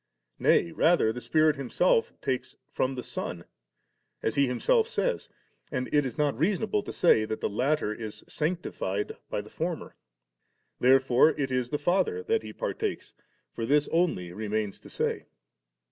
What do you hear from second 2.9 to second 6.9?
the Son, as He Himself says; and it is not reasonable